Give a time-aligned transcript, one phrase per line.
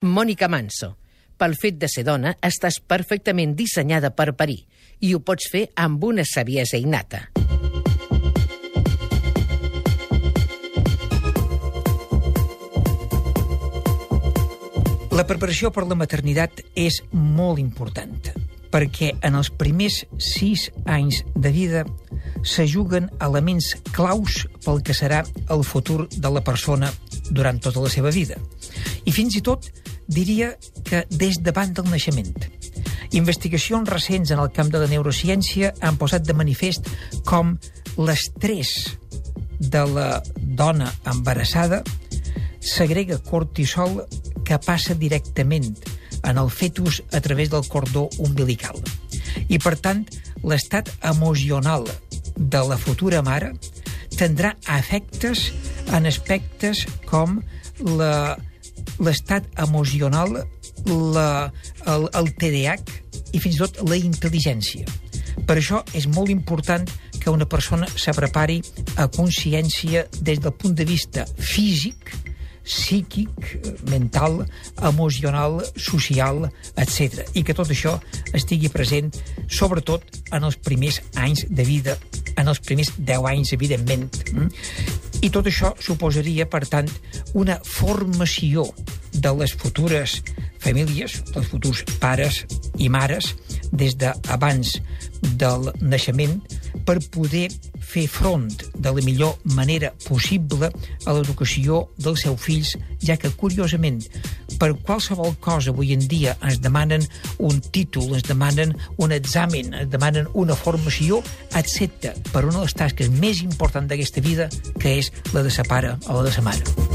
[0.00, 0.94] Mònica Manso.
[1.36, 4.62] Pel fet de ser dona, estàs perfectament dissenyada per parir
[5.04, 7.26] i ho pots fer amb una saviesa innata.
[15.12, 18.16] La preparació per la maternitat és molt important
[18.70, 21.84] perquè en els primers sis anys de vida
[22.46, 26.88] se juguen elements claus pel que serà el futur de la persona
[27.30, 28.38] durant tota la seva vida.
[29.04, 29.68] I fins i tot
[30.10, 30.54] diria
[30.84, 32.34] que des davant del naixement.
[33.16, 36.86] Investigacions recents en el camp de la neurociència han posat de manifest
[37.26, 37.56] com
[37.98, 38.74] l'estrès
[39.60, 41.82] de la dona embarassada
[42.60, 44.04] segrega cortisol
[44.46, 45.72] que passa directament
[46.22, 48.76] en el fetus a través del cordó umbilical.
[49.48, 50.04] I, per tant,
[50.44, 51.86] l'estat emocional
[52.36, 53.52] de la futura mare
[54.16, 55.48] tindrà efectes
[55.96, 57.40] en aspectes com
[59.00, 60.42] l'estat emocional,
[60.86, 61.30] la,
[61.86, 64.86] el, el TDAH i fins i tot la intel·ligència.
[65.46, 66.86] Per això és molt important
[67.20, 68.60] que una persona se prepari
[68.96, 72.12] a consciència des del punt de vista físic,
[72.64, 73.30] psíquic,
[73.90, 74.44] mental,
[74.82, 77.24] emocional, social, etc.
[77.34, 77.96] I que tot això
[78.36, 79.10] estigui present,
[79.48, 81.96] sobretot en els primers anys de vida,
[82.36, 84.10] en els primers 10 anys, evidentment.
[85.20, 86.88] I tot això suposaria, per tant,
[87.36, 88.64] una formació
[89.12, 90.20] de les futures
[90.60, 92.44] famílies, dels futurs pares
[92.80, 93.34] i mares,
[93.72, 94.76] des d'abans
[95.40, 96.38] del naixement,
[96.88, 97.48] per poder
[97.84, 102.74] fer front de la millor manera possible a l'educació dels seus fills,
[103.04, 104.00] ja que, curiosament,
[104.60, 107.06] per qualsevol cosa avui en dia ens demanen
[107.38, 111.22] un títol, ens demanen un examen, ens demanen una formació,
[111.56, 115.66] excepte per una de les tasques més importants d'aquesta vida, que és la de sa
[115.66, 116.89] pare o la de sa mare.